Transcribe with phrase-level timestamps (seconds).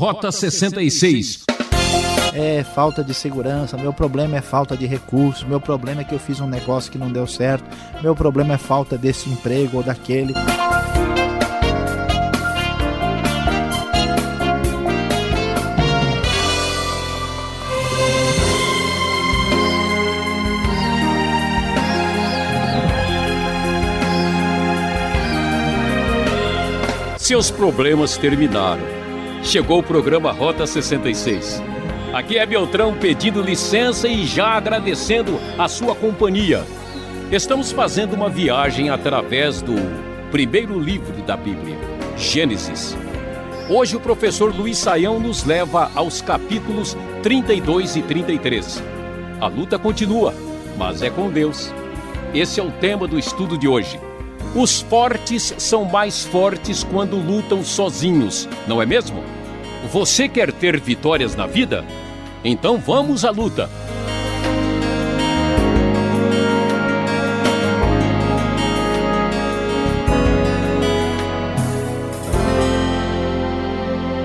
[0.00, 1.44] Rota 66.
[2.32, 6.18] É falta de segurança, meu problema é falta de recursos, meu problema é que eu
[6.18, 7.68] fiz um negócio que não deu certo,
[8.00, 10.32] meu problema é falta desse emprego ou daquele.
[27.18, 29.09] Seus problemas terminaram.
[29.42, 31.62] Chegou o programa Rota 66.
[32.12, 36.64] Aqui é Beltrão pedindo licença e já agradecendo a sua companhia.
[37.32, 39.74] Estamos fazendo uma viagem através do
[40.30, 41.76] primeiro livro da Bíblia,
[42.16, 42.96] Gênesis.
[43.68, 48.82] Hoje o professor Luiz Saião nos leva aos capítulos 32 e 33.
[49.40, 50.34] A luta continua,
[50.76, 51.72] mas é com Deus.
[52.34, 53.98] Esse é o tema do estudo de hoje.
[54.54, 59.22] Os fortes são mais fortes quando lutam sozinhos, não é mesmo?
[59.92, 61.84] Você quer ter vitórias na vida?
[62.44, 63.70] Então vamos à luta!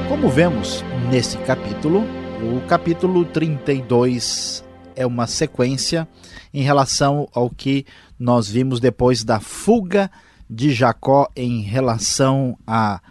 [0.10, 2.04] Como vemos nesse capítulo,
[2.42, 6.08] o capítulo 32 é uma sequência
[6.54, 7.86] em relação ao que
[8.20, 10.10] nós vimos depois da fuga
[10.50, 13.02] de Jacó em relação a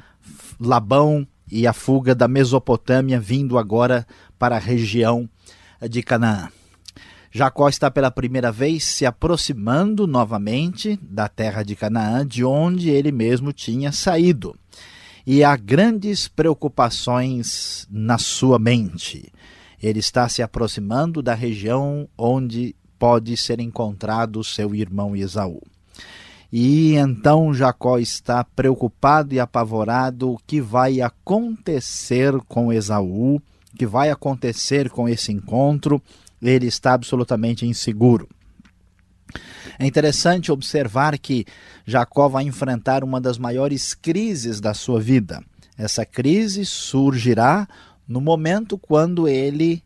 [0.59, 4.07] Labão e a fuga da Mesopotâmia vindo agora
[4.39, 5.29] para a região
[5.89, 6.49] de Canaã.
[7.31, 13.11] Jacó está pela primeira vez se aproximando novamente da terra de Canaã, de onde ele
[13.11, 14.57] mesmo tinha saído.
[15.27, 19.33] E há grandes preocupações na sua mente.
[19.83, 25.61] Ele está se aproximando da região onde pode ser encontrado seu irmão Esaú.
[26.51, 33.43] E então Jacó está preocupado e apavorado o que vai acontecer com Esaú, o
[33.77, 36.01] que vai acontecer com esse encontro.
[36.41, 38.27] Ele está absolutamente inseguro.
[39.79, 41.45] É interessante observar que
[41.85, 45.45] Jacó vai enfrentar uma das maiores crises da sua vida.
[45.77, 47.69] Essa crise surgirá
[48.09, 49.85] no momento quando ele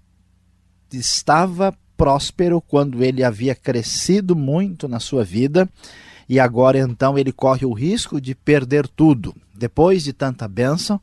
[0.92, 5.68] estava próspero, quando ele havia crescido muito na sua vida
[6.28, 9.34] e agora então ele corre o risco de perder tudo.
[9.52, 11.00] Depois de tanta bênção,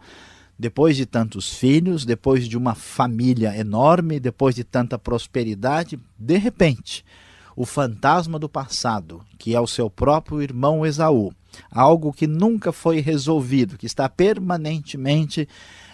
[0.57, 7.03] depois de tantos filhos, depois de uma família enorme, depois de tanta prosperidade, de repente,
[7.55, 11.33] o fantasma do passado, que é o seu próprio irmão Esaú,
[11.69, 15.47] algo que nunca foi resolvido, que está permanentemente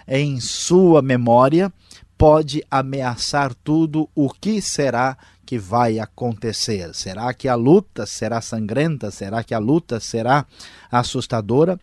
[0.07, 1.71] em sua memória,
[2.21, 6.93] pode ameaçar tudo o que será que vai acontecer.
[6.93, 9.09] Será que a luta será sangrenta?
[9.09, 10.45] Será que a luta será
[10.91, 11.79] assustadora?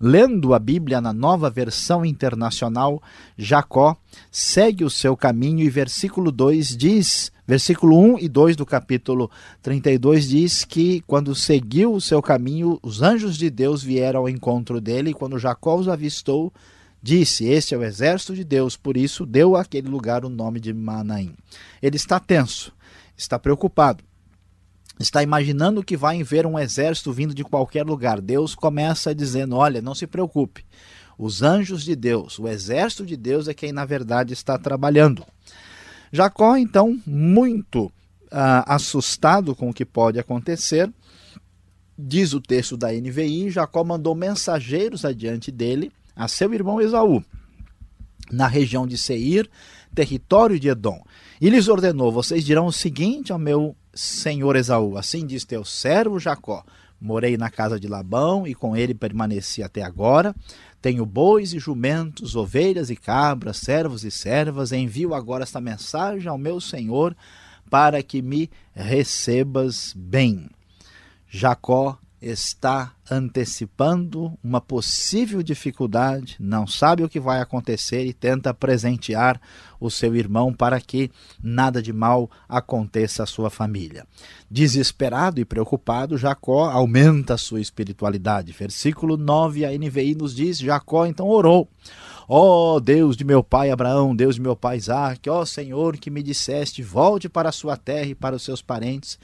[0.00, 3.02] Lendo a Bíblia na nova versão internacional,
[3.36, 3.94] Jacó
[4.30, 10.26] segue o seu caminho e versículo 2 diz, versículo 1 e 2 do capítulo 32
[10.26, 15.10] diz que quando seguiu o seu caminho, os anjos de Deus vieram ao encontro dele
[15.10, 16.50] e quando Jacó os avistou,
[17.02, 20.72] Disse: Este é o exército de Deus, por isso deu àquele lugar o nome de
[20.72, 21.34] Manaim.
[21.82, 22.72] Ele está tenso,
[23.16, 24.04] está preocupado,
[25.00, 28.20] está imaginando que vai ver um exército vindo de qualquer lugar.
[28.20, 30.64] Deus começa dizendo: Olha, não se preocupe.
[31.18, 35.26] Os anjos de Deus, o exército de Deus é quem na verdade está trabalhando.
[36.12, 37.92] Jacó, então, muito uh,
[38.66, 40.88] assustado com o que pode acontecer,
[41.98, 47.22] diz o texto da NVI: Jacó mandou mensageiros adiante dele a seu irmão Esaú,
[48.30, 49.48] na região de Seir,
[49.94, 51.02] território de Edom.
[51.40, 56.18] E lhes ordenou: Vocês dirão o seguinte ao meu senhor Esaú: Assim diz teu servo
[56.18, 56.64] Jacó.
[57.00, 60.32] Morei na casa de Labão e com ele permaneci até agora.
[60.80, 64.70] Tenho bois e jumentos, ovelhas e cabras, servos e servas.
[64.70, 67.16] Envio agora esta mensagem ao meu senhor
[67.68, 70.48] para que me recebas bem.
[71.28, 79.40] Jacó está antecipando uma possível dificuldade, não sabe o que vai acontecer e tenta presentear
[79.80, 81.10] o seu irmão para que
[81.42, 84.06] nada de mal aconteça à sua família.
[84.48, 88.52] Desesperado e preocupado, Jacó aumenta a sua espiritualidade.
[88.52, 91.68] Versículo 9, a NVI nos diz: Jacó então orou.
[92.28, 95.96] Ó oh, Deus de meu pai Abraão, Deus de meu pai Isaac, ó oh, Senhor
[95.96, 99.18] que me disseste: volte para a sua terra e para os seus parentes,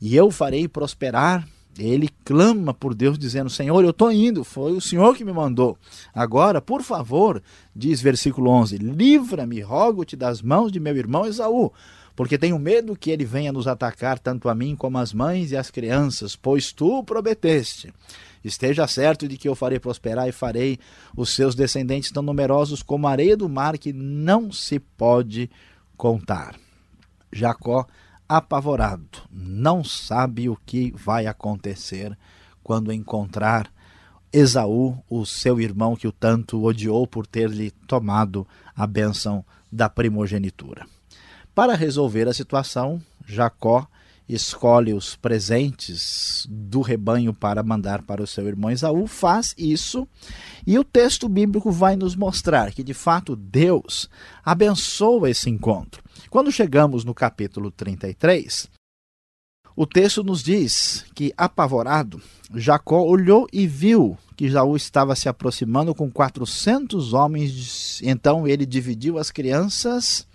[0.00, 1.46] e eu farei prosperar
[1.78, 5.78] ele clama por Deus, dizendo: Senhor, eu estou indo, foi o Senhor que me mandou.
[6.14, 7.42] Agora, por favor,
[7.74, 11.72] diz versículo 11: Livra-me, rogo-te das mãos de meu irmão Esaú,
[12.16, 15.56] porque tenho medo que ele venha nos atacar, tanto a mim como as mães e
[15.56, 17.92] as crianças, pois tu prometeste.
[18.44, 20.78] Esteja certo de que eu farei prosperar e farei
[21.16, 25.50] os seus descendentes tão numerosos como a areia do mar que não se pode
[25.96, 26.56] contar.
[27.32, 27.86] Jacó,
[28.28, 32.16] apavorado, não sabe o que vai acontecer
[32.62, 33.72] quando encontrar
[34.30, 38.46] Esaú, o seu irmão que o tanto odiou por ter lhe tomado
[38.76, 39.42] a bênção
[39.72, 40.86] da primogenitura.
[41.54, 43.88] Para resolver a situação, Jacó
[44.28, 50.06] escolhe os presentes do rebanho para mandar para o seu irmão Esaú, faz isso,
[50.66, 54.10] e o texto bíblico vai nos mostrar que de fato Deus
[54.44, 56.02] abençoa esse encontro.
[56.30, 58.68] Quando chegamos no capítulo 33,
[59.74, 62.20] o texto nos diz que, apavorado,
[62.54, 68.00] Jacó olhou e viu que Esaú estava se aproximando com 400 homens.
[68.02, 70.26] Então ele dividiu as crianças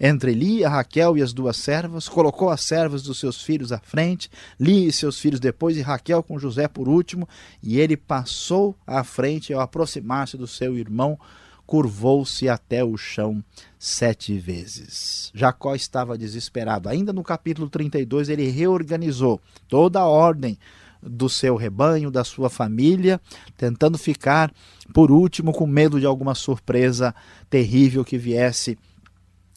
[0.00, 4.30] entre Lia, Raquel e as duas servas, colocou as servas dos seus filhos à frente,
[4.58, 7.28] Lia e seus filhos depois, e Raquel com José por último,
[7.62, 11.18] e ele passou à frente ao aproximar-se do seu irmão,
[11.68, 13.44] curvou-se até o chão
[13.78, 15.30] sete vezes.
[15.34, 16.88] Jacó estava desesperado.
[16.88, 19.38] Ainda no capítulo 32, ele reorganizou
[19.68, 20.58] toda a ordem
[21.02, 23.20] do seu rebanho, da sua família,
[23.54, 24.50] tentando ficar
[24.94, 27.14] por último com medo de alguma surpresa
[27.50, 28.78] terrível que viesse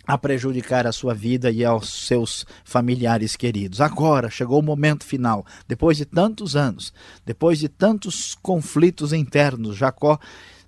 [0.06, 3.80] a prejudicar a sua vida e aos seus familiares queridos.
[3.80, 5.46] Agora chegou o momento final.
[5.66, 6.92] Depois de tantos anos,
[7.26, 10.20] depois de tantos conflitos internos, Jacó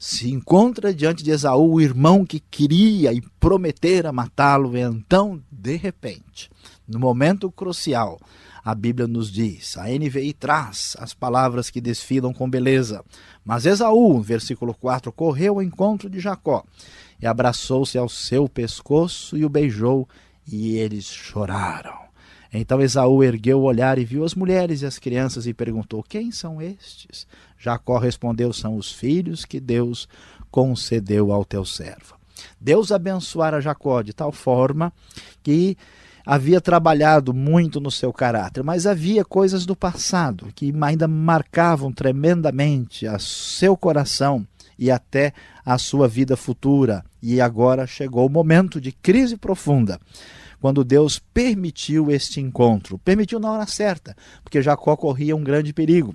[0.04, 5.78] se encontra diante de Esaú, o irmão que queria e prometera matá-lo, e então, de
[5.78, 6.50] repente,
[6.86, 8.20] no momento crucial,
[8.66, 13.02] a Bíblia nos diz, a NVI traz as palavras que desfilam com beleza.
[13.46, 16.66] Mas Esaú, versículo 4, correu ao encontro de Jacó
[17.22, 20.06] e abraçou-se ao seu pescoço e o beijou,
[20.46, 22.04] e eles choraram.
[22.54, 26.30] Então Esaú ergueu o olhar e viu as mulheres e as crianças e perguntou: Quem
[26.30, 27.26] são estes?
[27.63, 30.10] Jacó respondeu: São os filhos que Deus
[30.51, 32.15] concedeu ao teu servo.
[32.60, 34.92] Deus abençoara Jacó de tal forma
[35.42, 35.77] que
[36.25, 43.07] havia trabalhado muito no seu caráter, mas havia coisas do passado que ainda marcavam tremendamente
[43.07, 44.45] a seu coração
[44.77, 45.31] e até
[45.66, 47.06] a sua vida futura.
[47.21, 49.98] E agora chegou o momento de crise profunda,
[50.59, 53.00] quando Deus permitiu este encontro.
[53.00, 56.13] Permitiu na hora certa, porque Jacó corria um grande perigo.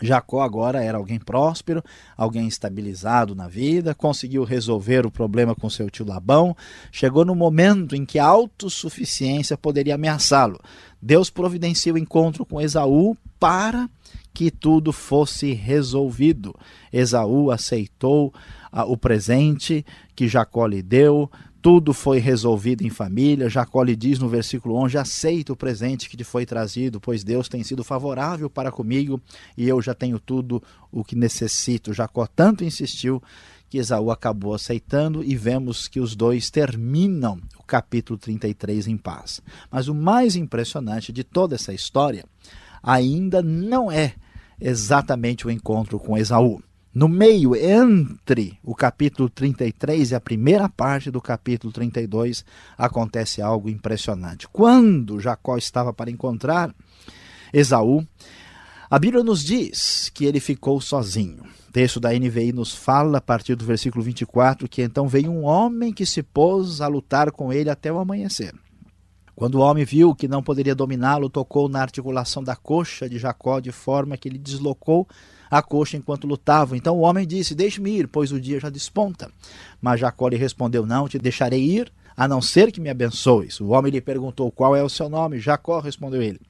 [0.00, 1.82] Jacó agora era alguém próspero,
[2.16, 6.56] alguém estabilizado na vida, conseguiu resolver o problema com seu tio Labão,
[6.90, 10.58] chegou no momento em que a autossuficiência poderia ameaçá-lo.
[11.00, 13.88] Deus providenciou o encontro com Esaú para
[14.32, 16.54] que tudo fosse resolvido.
[16.92, 18.32] Esaú aceitou
[18.70, 21.30] ah, o presente que Jacó lhe deu,
[21.62, 23.48] tudo foi resolvido em família.
[23.48, 27.48] Jacó lhe diz no versículo 11: Aceita o presente que te foi trazido, pois Deus
[27.48, 29.20] tem sido favorável para comigo
[29.56, 31.92] e eu já tenho tudo o que necessito.
[31.92, 33.22] Jacó tanto insistiu
[33.68, 39.40] que Esaú acabou aceitando e vemos que os dois terminam o capítulo 33 em paz.
[39.70, 42.24] Mas o mais impressionante de toda essa história
[42.82, 44.14] ainda não é
[44.60, 46.60] exatamente o encontro com Esaú.
[46.92, 52.44] No meio, entre o capítulo 33 e a primeira parte do capítulo 32,
[52.76, 54.48] acontece algo impressionante.
[54.48, 56.74] Quando Jacó estava para encontrar
[57.52, 58.04] Esaú,
[58.90, 61.44] a Bíblia nos diz que ele ficou sozinho.
[61.68, 65.44] O texto da NVI nos fala, a partir do versículo 24, que então veio um
[65.44, 68.52] homem que se pôs a lutar com ele até o amanhecer.
[69.36, 73.60] Quando o homem viu que não poderia dominá-lo, tocou na articulação da coxa de Jacó
[73.60, 75.06] de forma que ele deslocou
[75.50, 76.76] a coxa enquanto lutavam.
[76.76, 79.30] Então o homem disse: Deixe-me ir, pois o dia já desponta.
[79.80, 83.60] Mas Jacó lhe respondeu: Não te deixarei ir, a não ser que me abençoes.
[83.60, 85.40] O homem lhe perguntou: Qual é o seu nome?
[85.40, 86.40] Jacó respondeu ele.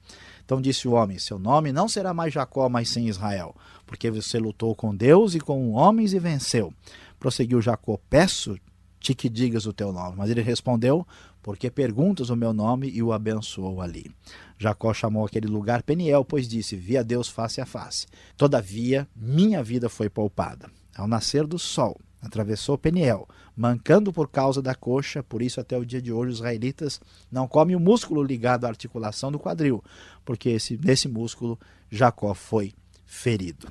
[0.45, 3.55] Então disse o homem: Seu nome não será mais Jacó, mas sim Israel,
[3.87, 6.73] porque você lutou com Deus e com homens e venceu.
[7.19, 10.15] Prosseguiu Jacó: Peço-te que digas o teu nome.
[10.17, 11.07] Mas ele respondeu:
[11.41, 14.11] porque perguntas o meu nome e o abençoou ali.
[14.57, 18.05] Jacó chamou aquele lugar Peniel, pois disse: Vi a Deus face a face.
[18.37, 20.69] Todavia, minha vida foi poupada.
[20.95, 25.85] Ao nascer do sol, atravessou Peniel, mancando por causa da coxa, por isso até o
[25.85, 29.83] dia de hoje os israelitas não comem o músculo ligado à articulação do quadril,
[30.23, 32.73] porque esse, nesse músculo Jacó foi
[33.05, 33.67] ferido.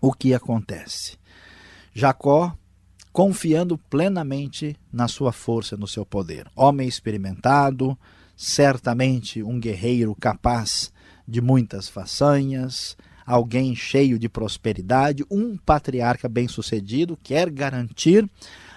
[0.00, 1.16] O que acontece?
[1.94, 2.56] Jacó
[3.16, 6.46] confiando plenamente na sua força, no seu poder.
[6.54, 7.96] Homem experimentado,
[8.36, 10.92] certamente um guerreiro capaz
[11.26, 12.94] de muitas façanhas,
[13.24, 18.28] alguém cheio de prosperidade, um patriarca bem-sucedido, quer garantir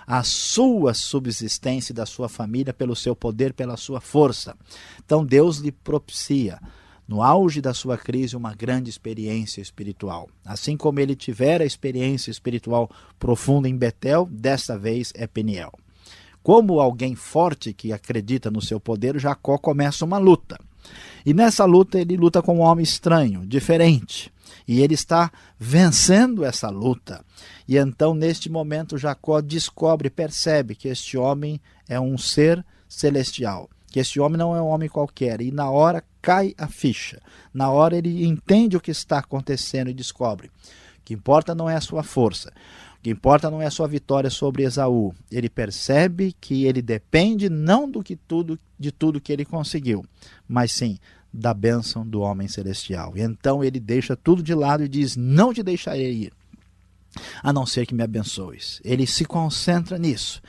[0.07, 4.55] a sua subsistência e da sua família pelo seu poder, pela sua força.
[5.05, 6.61] Então Deus lhe propicia
[7.09, 10.29] no auge da sua crise, uma grande experiência espiritual.
[10.45, 12.87] Assim como ele tivera experiência espiritual
[13.17, 15.73] profunda em Betel, desta vez é Peniel.
[16.43, 20.55] Como alguém forte que acredita no seu poder, Jacó começa uma luta.
[21.25, 24.31] E nessa luta ele luta com um homem estranho, diferente.
[24.67, 27.25] E ele está vencendo essa luta.
[27.67, 33.99] E então, neste momento, Jacó descobre, percebe que este homem é um ser celestial, que
[33.99, 35.41] este homem não é um homem qualquer.
[35.41, 37.21] E na hora cai a ficha.
[37.53, 40.47] Na hora ele entende o que está acontecendo e descobre.
[40.47, 40.51] O
[41.05, 42.51] que importa não é a sua força.
[42.99, 45.13] O que importa não é a sua vitória sobre Esaú.
[45.31, 50.05] Ele percebe que ele depende não do que tudo de tudo que ele conseguiu,
[50.47, 50.97] mas sim
[51.33, 53.15] da bênção do homem celestial.
[53.15, 56.33] E então ele deixa tudo de lado e diz: Não te deixarei ir,
[57.41, 58.81] a não ser que me abençoes.
[58.83, 60.41] Ele se concentra nisso.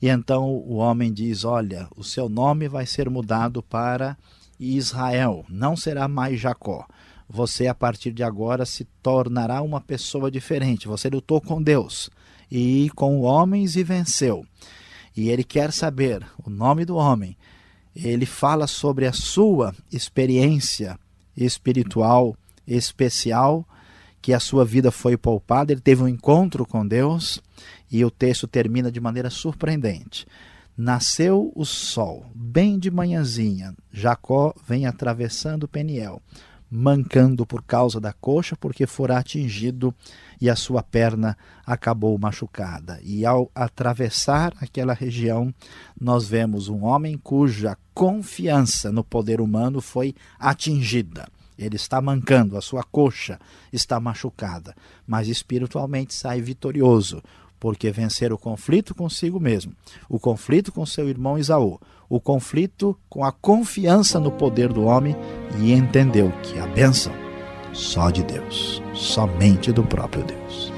[0.00, 4.16] E então o homem diz: Olha, o seu nome vai ser mudado para
[4.64, 6.86] Israel, não será mais Jacó.
[7.28, 10.88] Você, a partir de agora, se tornará uma pessoa diferente.
[10.88, 12.10] Você lutou com Deus
[12.50, 14.44] e com homens e venceu.
[15.16, 17.36] E ele quer saber o nome do homem
[17.94, 20.98] ele fala sobre a sua experiência
[21.36, 23.66] espiritual especial,
[24.20, 27.40] que a sua vida foi poupada, ele teve um encontro com Deus
[27.90, 30.26] e o texto termina de maneira surpreendente.
[30.76, 33.74] Nasceu o sol, bem de manhãzinha.
[33.92, 36.20] Jacó vem atravessando Peniel
[36.76, 39.94] mancando por causa da coxa, porque fora atingido
[40.40, 42.98] e a sua perna acabou machucada.
[43.04, 45.54] E ao atravessar aquela região,
[45.98, 51.28] nós vemos um homem cuja confiança no poder humano foi atingida.
[51.56, 53.38] Ele está mancando, a sua coxa
[53.72, 54.74] está machucada,
[55.06, 57.22] mas espiritualmente sai vitorioso,
[57.64, 59.72] porque vencer o conflito consigo mesmo,
[60.06, 61.80] o conflito com seu irmão Isaú,
[62.10, 65.16] o conflito com a confiança no poder do homem
[65.58, 67.10] e entendeu que a bênção
[67.72, 70.73] só de Deus, somente do próprio Deus.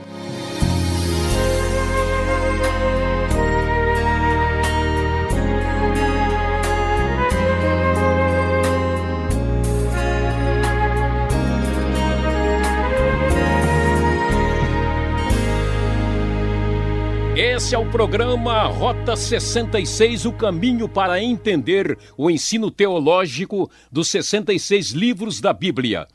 [17.67, 24.93] Esse é o programa Rota 66, o caminho para entender o ensino teológico dos 66
[24.93, 26.07] livros da Bíblia.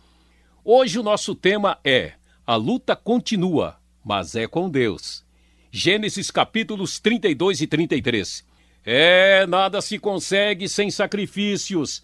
[0.63, 2.13] Hoje o nosso tema é
[2.47, 5.25] A luta continua, mas é com Deus.
[5.69, 8.45] Gênesis capítulos 32 e 33.
[8.85, 12.01] É, nada se consegue sem sacrifícios.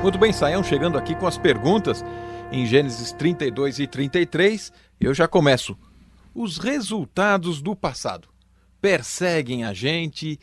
[0.00, 2.02] Muito bem, Saião, chegando aqui com as perguntas
[2.50, 5.76] em Gênesis 32 e 33, eu já começo.
[6.34, 8.31] Os resultados do passado
[8.82, 10.38] perseguem a gente.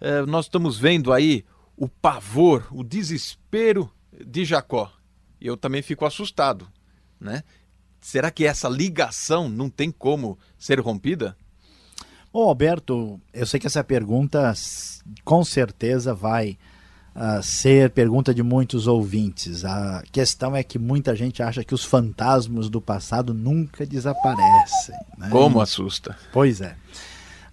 [0.00, 1.44] É, nós estamos vendo aí
[1.76, 3.90] o pavor, o desespero
[4.26, 4.92] de Jacó.
[5.40, 6.68] Eu também fico assustado,
[7.20, 7.42] né?
[8.00, 11.36] Será que essa ligação não tem como ser rompida?
[12.30, 14.52] Bom, Alberto, eu sei que essa pergunta
[15.24, 16.58] com certeza vai
[17.14, 19.64] uh, ser pergunta de muitos ouvintes.
[19.64, 24.96] A questão é que muita gente acha que os fantasmas do passado nunca desaparecem.
[25.16, 25.28] Né?
[25.30, 26.18] Como assusta.
[26.32, 26.76] Pois é.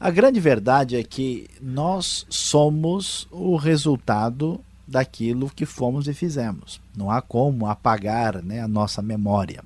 [0.03, 6.81] A grande verdade é que nós somos o resultado daquilo que fomos e fizemos.
[6.97, 9.63] Não há como apagar né, a nossa memória.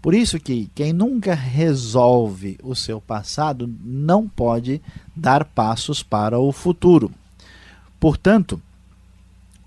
[0.00, 4.80] Por isso que quem nunca resolve o seu passado não pode
[5.16, 7.10] dar passos para o futuro.
[7.98, 8.62] Portanto,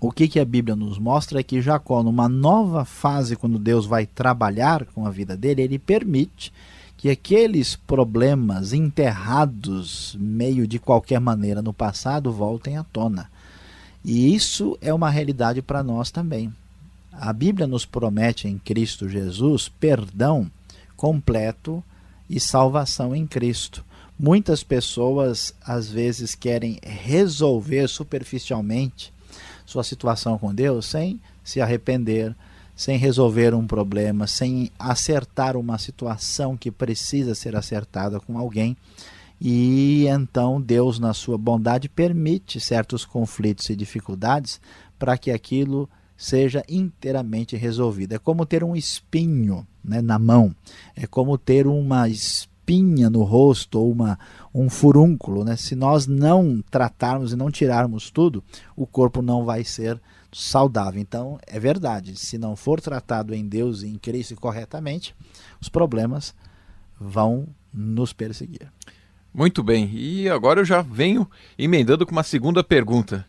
[0.00, 3.84] o que, que a Bíblia nos mostra é que Jacó, numa nova fase, quando Deus
[3.84, 6.50] vai trabalhar com a vida dele, ele permite
[6.98, 13.30] que aqueles problemas enterrados meio de qualquer maneira no passado voltem à tona.
[14.04, 16.52] E isso é uma realidade para nós também.
[17.12, 20.50] A Bíblia nos promete em Cristo Jesus perdão
[20.96, 21.82] completo
[22.28, 23.84] e salvação em Cristo.
[24.18, 29.12] Muitas pessoas às vezes querem resolver superficialmente
[29.64, 32.34] sua situação com Deus sem se arrepender,
[32.78, 38.76] sem resolver um problema, sem acertar uma situação que precisa ser acertada com alguém.
[39.40, 44.60] E então Deus, na sua bondade, permite certos conflitos e dificuldades
[44.96, 48.12] para que aquilo seja inteiramente resolvido.
[48.12, 50.54] É como ter um espinho né, na mão,
[50.94, 54.16] é como ter uma espinha no rosto ou uma,
[54.54, 55.44] um furúnculo.
[55.44, 55.56] Né?
[55.56, 58.40] Se nós não tratarmos e não tirarmos tudo,
[58.76, 60.00] o corpo não vai ser
[60.32, 61.00] saudável.
[61.00, 65.14] Então, é verdade, se não for tratado em Deus e em Cristo corretamente,
[65.60, 66.34] os problemas
[67.00, 68.70] vão nos perseguir.
[69.32, 73.26] Muito bem, e agora eu já venho emendando com uma segunda pergunta.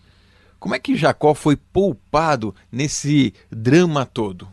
[0.59, 4.47] Como é que Jacó foi poupado nesse drama todo?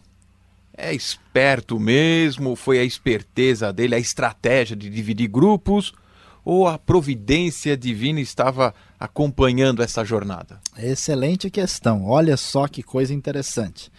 [0.76, 2.54] É esperto mesmo?
[2.54, 5.92] Foi a esperteza dele, a estratégia de dividir grupos?
[6.44, 10.60] Ou a providência divina estava acompanhando essa jornada?
[10.78, 12.06] Excelente questão.
[12.06, 13.90] Olha só que coisa interessante.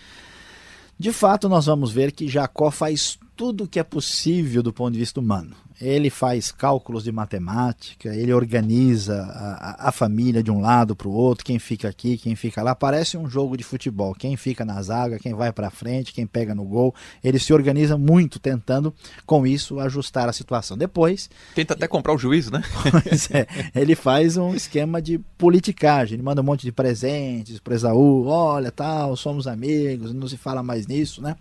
[0.97, 4.93] De fato, nós vamos ver que Jacó faz tudo o que é possível do ponto
[4.93, 10.59] de vista humano ele faz cálculos de matemática, ele organiza a, a família de um
[10.59, 12.73] lado para o outro, quem fica aqui, quem fica lá.
[12.73, 14.13] Parece um jogo de futebol.
[14.15, 16.93] Quem fica na zaga, quem vai para frente, quem pega no gol.
[17.23, 18.93] Ele se organiza muito tentando,
[19.25, 20.77] com isso, ajustar a situação.
[20.77, 21.29] Depois.
[21.53, 22.61] Tenta até comprar o juiz, né?
[23.07, 23.47] Pois é.
[23.75, 26.15] Ele faz um esquema de politicagem.
[26.15, 28.25] Ele manda um monte de presentes para Esaú.
[28.25, 31.35] Olha, tal, somos amigos, não se fala mais nisso, né?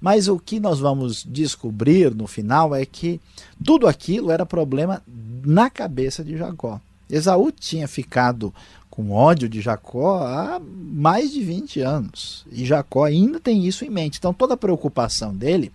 [0.00, 3.20] Mas o que nós vamos descobrir no final é que
[3.64, 5.02] tudo aquilo era problema
[5.44, 6.80] na cabeça de Jacó.
[7.10, 8.52] Esaú tinha ficado
[8.90, 12.44] com ódio de Jacó há mais de 20 anos.
[12.50, 14.18] E Jacó ainda tem isso em mente.
[14.18, 15.72] Então toda a preocupação dele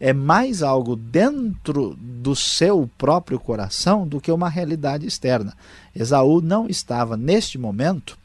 [0.00, 5.56] é mais algo dentro do seu próprio coração do que uma realidade externa.
[5.94, 8.16] Esaú não estava, neste momento,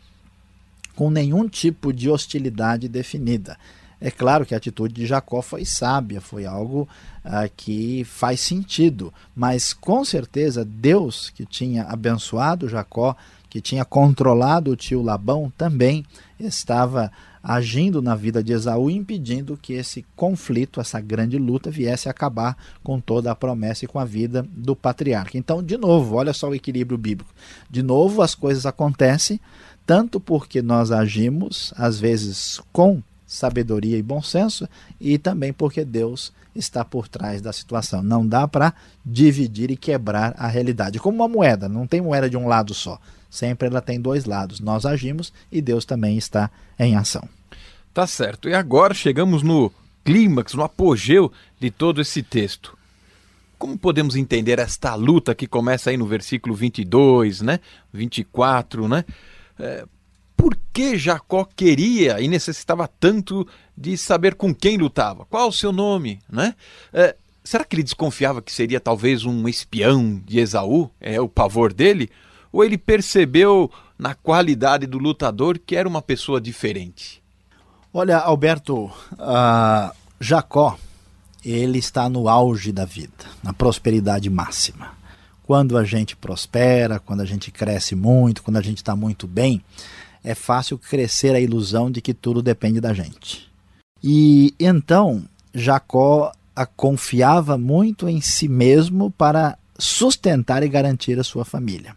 [0.96, 3.58] com nenhum tipo de hostilidade definida.
[4.06, 6.90] É claro que a atitude de Jacó foi sábia, foi algo
[7.24, 13.16] ah, que faz sentido, mas com certeza Deus, que tinha abençoado Jacó,
[13.50, 16.06] que tinha controlado o tio Labão, também
[16.38, 17.10] estava
[17.42, 22.58] agindo na vida de Esaú, impedindo que esse conflito, essa grande luta, viesse a acabar
[22.84, 25.38] com toda a promessa e com a vida do patriarca.
[25.38, 27.34] Então, de novo, olha só o equilíbrio bíblico.
[27.70, 29.40] De novo, as coisas acontecem
[29.86, 33.02] tanto porque nós agimos, às vezes, com
[33.34, 34.70] sabedoria e bom senso,
[35.02, 38.04] e também porque Deus está por trás da situação.
[38.04, 41.00] Não dá para dividir e quebrar a realidade.
[41.00, 43.00] Como uma moeda, não tem moeda de um lado só.
[43.30, 44.60] Sempre ela tem dois lados.
[44.60, 47.28] Nós agimos e Deus também está em ação.
[47.92, 48.48] Tá certo.
[48.48, 49.72] E agora chegamos no
[50.04, 52.78] clímax, no apogeu de todo esse texto.
[53.58, 57.60] Como podemos entender esta luta que começa aí no versículo 22, né?
[57.92, 59.04] 24, né?
[59.58, 59.86] É,
[60.44, 65.24] por que Jacó queria e necessitava tanto de saber com quem lutava?
[65.24, 66.20] Qual o seu nome?
[66.30, 66.54] Né?
[66.92, 70.92] É, será que ele desconfiava que seria talvez um espião de Esaú?
[71.00, 72.10] É o pavor dele?
[72.52, 77.24] Ou ele percebeu na qualidade do lutador que era uma pessoa diferente?
[77.94, 80.78] Olha, Alberto, uh, Jacó,
[81.46, 84.92] ele está no auge da vida, na prosperidade máxima.
[85.44, 89.64] Quando a gente prospera, quando a gente cresce muito, quando a gente está muito bem,
[90.24, 93.52] é fácil crescer a ilusão de que tudo depende da gente.
[94.04, 96.32] E então Jacó
[96.76, 101.96] confiava muito em si mesmo para sustentar e garantir a sua família.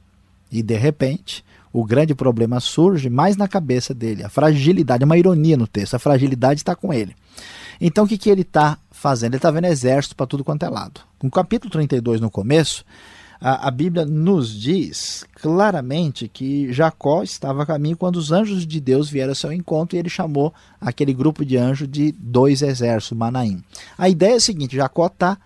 [0.51, 5.57] E de repente, o grande problema surge mais na cabeça dele, a fragilidade, uma ironia
[5.57, 7.15] no texto, a fragilidade está com ele.
[7.81, 9.33] Então o que, que ele está fazendo?
[9.33, 11.03] Ele está vendo exército para tudo quanto é lado.
[11.23, 12.85] No capítulo 32, no começo,
[13.41, 18.81] a, a, Bíblia nos diz claramente que Jacó estava a caminho quando os anjos de
[18.81, 23.17] Deus vieram ao seu encontro e ele chamou aquele grupo de anjos de dois exércitos,
[23.17, 23.63] Manaim.
[23.97, 25.39] A ideia é a seguinte: Jacó está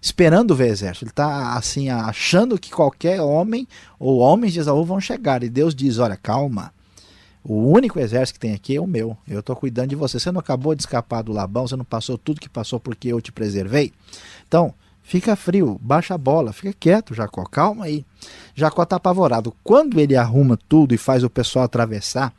[0.00, 3.66] esperando ver exército, ele está assim achando que qualquer homem
[3.98, 6.72] ou homens de Esaú vão chegar e Deus diz: Olha, calma.
[7.46, 9.18] O único exército que tem aqui é o meu.
[9.28, 10.18] Eu estou cuidando de você.
[10.18, 13.20] Você não acabou de escapar do Labão, você não passou tudo que passou porque eu
[13.20, 13.92] te preservei.
[14.48, 14.72] Então,
[15.06, 18.04] Fica frio, baixa a bola, fica quieto, Jacó, calma aí.
[18.54, 19.54] Jacó está apavorado.
[19.62, 22.32] Quando ele arruma tudo e faz o pessoal atravessar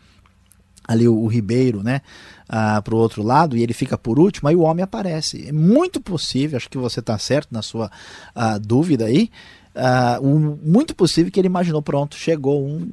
[0.88, 2.02] ali o, o ribeiro, né?
[2.46, 5.48] uh, para o outro lado e ele fica por último, aí o homem aparece.
[5.48, 7.92] É muito possível, acho que você está certo na sua
[8.36, 9.30] uh, dúvida aí,
[9.76, 12.88] uh, um, muito possível que ele imaginou, pronto, chegou um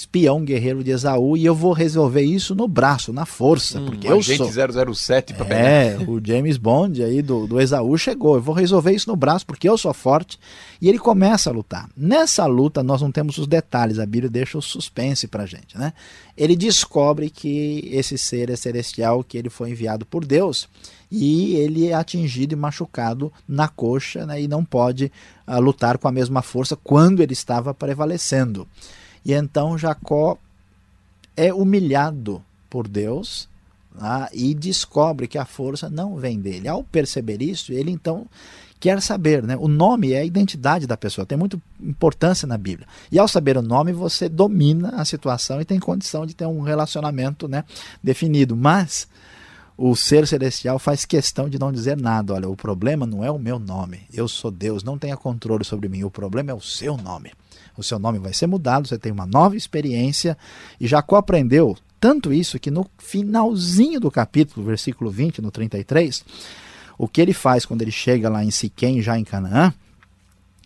[0.00, 4.08] espião guerreiro de Esaú e eu vou resolver isso no braço, na força, hum, porque
[4.08, 4.94] eu sou.
[4.94, 9.10] 007 para É, o James Bond aí do, do Esaú chegou, eu vou resolver isso
[9.10, 10.38] no braço porque eu sou forte.
[10.80, 11.88] E ele começa a lutar.
[11.94, 15.92] Nessa luta nós não temos os detalhes, a Bíblia deixa o suspense pra gente, né?
[16.36, 20.66] Ele descobre que esse ser é celestial, que ele foi enviado por Deus
[21.10, 25.10] e ele é atingido e machucado na coxa né, e não pode
[25.46, 28.66] uh, lutar com a mesma força quando ele estava prevalecendo.
[29.24, 30.38] E então Jacó
[31.36, 33.48] é humilhado por Deus
[33.98, 36.68] ah, e descobre que a força não vem dele.
[36.68, 38.26] Ao perceber isso, ele então
[38.78, 39.56] quer saber, né?
[39.58, 42.88] O nome é a identidade da pessoa, tem muita importância na Bíblia.
[43.12, 46.62] E ao saber o nome, você domina a situação e tem condição de ter um
[46.62, 47.64] relacionamento, né,
[48.02, 48.56] definido.
[48.56, 49.06] Mas
[49.76, 52.34] o ser celestial faz questão de não dizer nada.
[52.34, 54.00] Olha, o problema não é o meu nome.
[54.12, 56.04] Eu sou Deus, não tenha controle sobre mim.
[56.04, 57.32] O problema é o seu nome.
[57.76, 60.36] O seu nome vai ser mudado, você tem uma nova experiência.
[60.80, 66.24] E Jacó aprendeu tanto isso que no finalzinho do capítulo, versículo 20, no 33,
[66.96, 69.72] o que ele faz quando ele chega lá em Siquém, já em Canaã,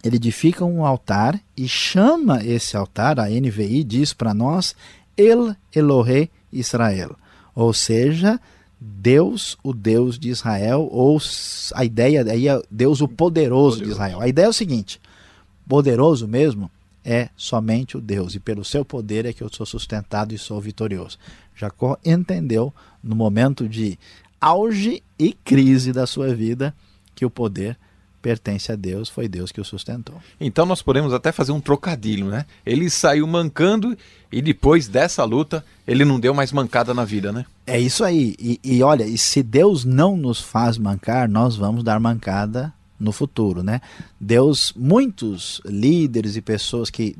[0.05, 4.77] ele edifica um altar e chama esse altar, a NVI diz para nós,
[5.17, 7.17] El Elohe Israel.
[7.55, 8.39] Ou seja,
[8.79, 11.19] Deus, o Deus de Israel, ou
[11.75, 14.21] a ideia aí é Deus o poderoso, poderoso de Israel.
[14.21, 15.01] A ideia é o seguinte:
[15.67, 16.71] poderoso mesmo
[17.05, 20.61] é somente o Deus, e pelo seu poder é que eu sou sustentado e sou
[20.61, 21.19] vitorioso.
[21.55, 23.99] Jacó entendeu no momento de
[24.41, 26.75] auge e crise da sua vida
[27.15, 27.79] que o poder
[28.25, 30.15] pertence a Deus, foi Deus que o sustentou.
[30.41, 32.47] Então nós podemos até fazer um trocadilho, né?
[32.65, 33.95] Ele saiu mancando
[34.33, 37.45] e depois dessa luta ele não deu mais mancada na vida, né?
[37.67, 38.35] É isso aí.
[38.39, 43.13] E, e olha, e se Deus não nos faz mancar, nós vamos dar mancada no
[43.13, 43.81] futuro, né?
[44.21, 47.17] Deus, muitos líderes e pessoas que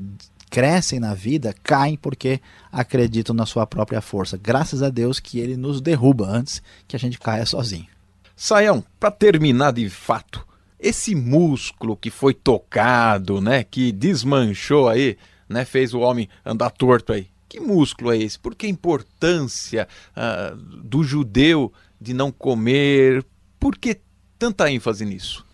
[0.49, 2.39] crescem na vida caem porque
[2.71, 4.37] acreditam na sua própria força.
[4.37, 7.87] Graças a Deus que ele nos derruba antes que a gente caia sozinho.
[8.35, 10.45] Saião, para terminar de fato,
[10.79, 17.13] esse músculo que foi tocado, né, que desmanchou aí, né, fez o homem andar torto
[17.13, 17.27] aí.
[17.47, 18.37] Que músculo é esse?
[18.37, 23.25] Por que a importância uh, do judeu de não comer?
[23.59, 23.99] Por que
[24.37, 25.44] tanta ênfase nisso?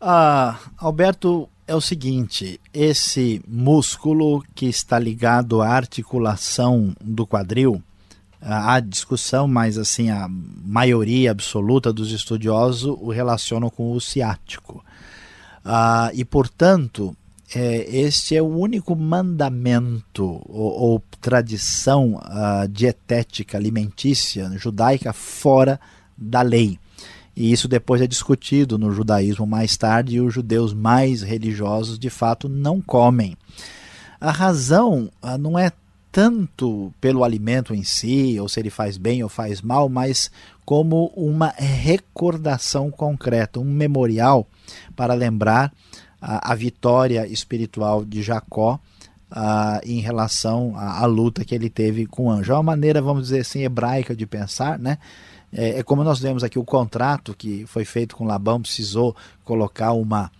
[0.00, 7.82] Ah, Alberto, é o seguinte: esse músculo que está ligado à articulação do quadril,
[8.40, 14.84] há discussão, mas assim a maioria absoluta dos estudiosos o relacionam com o ciático.
[15.64, 17.16] Ah, e, portanto,
[17.54, 25.80] é, este é o único mandamento ou, ou tradição ah, dietética alimentícia judaica fora
[26.16, 26.78] da lei.
[27.38, 32.10] E isso depois é discutido no judaísmo mais tarde, e os judeus mais religiosos de
[32.10, 33.36] fato não comem.
[34.20, 35.70] A razão ah, não é
[36.10, 40.32] tanto pelo alimento em si, ou se ele faz bem ou faz mal, mas
[40.64, 44.44] como uma recordação concreta, um memorial
[44.96, 45.72] para lembrar
[46.20, 48.80] a, a vitória espiritual de Jacó
[49.30, 52.50] uh, em relação à, à, luta que ele teve com o anjo.
[52.50, 54.98] É uma maneira, vamos dizer assim, hebraica de pensar, né?
[55.52, 59.92] É, é como nós vemos aqui o contrato que foi feito com Labão, precisou colocar
[59.92, 60.30] uma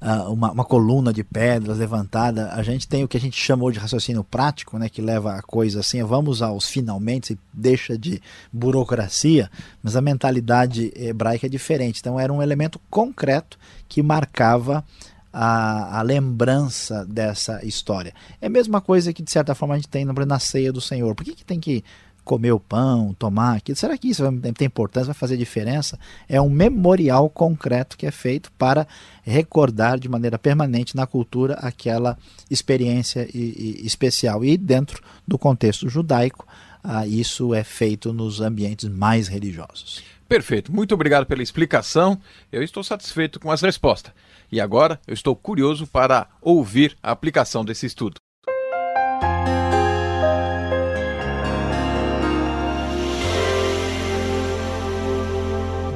[0.00, 3.70] uh, uma, uma, coluna de pedras levantada, a gente tem o que a gente chamou
[3.70, 8.20] de raciocínio prático, né, que leva a coisa assim, vamos aos finalmente, deixa de
[8.52, 9.50] burocracia,
[9.82, 12.00] mas a mentalidade hebraica é diferente.
[12.00, 14.84] Então era um elemento concreto que marcava
[15.32, 18.14] a, a, lembrança dessa história.
[18.40, 21.14] É a mesma coisa que, de certa forma, a gente tem na ceia do Senhor.
[21.14, 21.84] Por que, que tem que
[22.28, 23.74] comer o pão, tomar aquilo.
[23.74, 25.98] Será que isso vai ter importância, vai fazer diferença?
[26.28, 28.86] É um memorial concreto que é feito para
[29.22, 32.18] recordar de maneira permanente na cultura aquela
[32.50, 34.44] experiência e, e especial.
[34.44, 36.46] E dentro do contexto judaico,
[36.84, 40.02] ah, isso é feito nos ambientes mais religiosos.
[40.28, 42.20] Perfeito, muito obrigado pela explicação.
[42.52, 44.12] Eu estou satisfeito com as respostas.
[44.52, 48.16] E agora eu estou curioso para ouvir a aplicação desse estudo.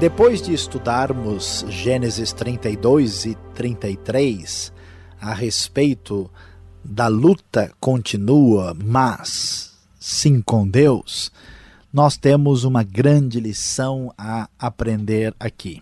[0.03, 4.73] Depois de estudarmos Gênesis 32 e 33
[5.21, 6.29] a respeito
[6.85, 11.31] da luta continua, mas sim com Deus,
[11.93, 15.81] nós temos uma grande lição a aprender aqui.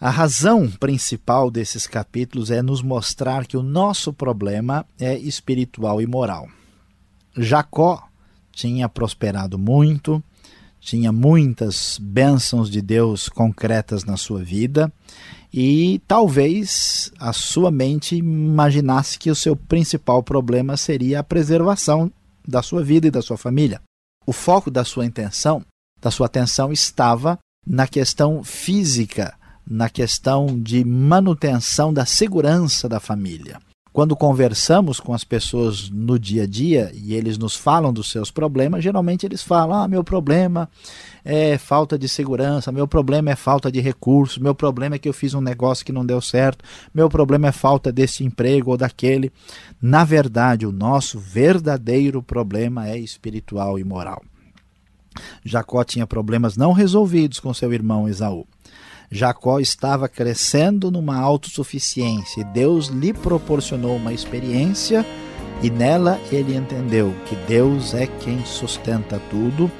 [0.00, 6.06] A razão principal desses capítulos é nos mostrar que o nosso problema é espiritual e
[6.06, 6.48] moral.
[7.36, 8.08] Jacó
[8.52, 10.22] tinha prosperado muito,
[10.86, 14.92] tinha muitas bênçãos de Deus concretas na sua vida
[15.52, 22.10] e talvez a sua mente imaginasse que o seu principal problema seria a preservação
[22.46, 23.82] da sua vida e da sua família.
[24.24, 25.60] O foco da sua intenção,
[26.00, 29.34] da sua atenção estava na questão física,
[29.68, 33.58] na questão de manutenção da segurança da família.
[33.96, 38.30] Quando conversamos com as pessoas no dia a dia e eles nos falam dos seus
[38.30, 40.68] problemas, geralmente eles falam: ah, meu problema
[41.24, 45.14] é falta de segurança, meu problema é falta de recursos, meu problema é que eu
[45.14, 49.32] fiz um negócio que não deu certo, meu problema é falta desse emprego ou daquele.
[49.80, 54.22] Na verdade, o nosso verdadeiro problema é espiritual e moral.
[55.42, 58.46] Jacó tinha problemas não resolvidos com seu irmão Esaú.
[59.10, 65.06] Jacó estava crescendo numa autossuficiência e Deus lhe proporcionou uma experiência
[65.62, 69.70] e nela ele entendeu que Deus é quem sustenta tudo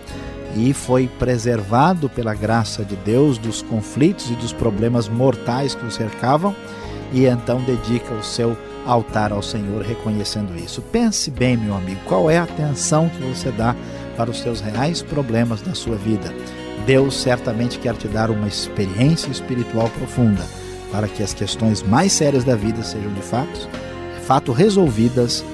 [0.54, 5.90] e foi preservado pela graça de Deus dos conflitos e dos problemas mortais que o
[5.90, 6.54] cercavam
[7.12, 10.80] e então dedica o seu altar ao Senhor reconhecendo isso.
[10.80, 13.74] Pense bem, meu amigo, qual é a atenção que você dá
[14.16, 16.32] para os seus reais problemas da sua vida?
[16.84, 20.44] Deus certamente quer te dar uma experiência espiritual profunda
[20.92, 23.68] para que as questões mais sérias da vida sejam de fato,
[24.14, 25.44] de fato resolvidas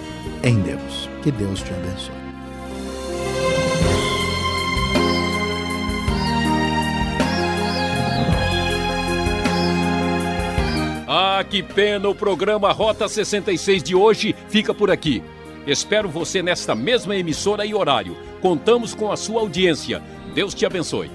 [0.42, 1.08] em Deus.
[1.22, 2.22] Que Deus te abençoe.
[11.08, 12.08] Ah, que pena!
[12.08, 15.22] O programa Rota 66 de hoje fica por aqui.
[15.66, 18.16] Espero você nesta mesma emissora e horário.
[18.40, 20.02] Contamos com a sua audiência.
[20.34, 21.10] Deus te abençoe.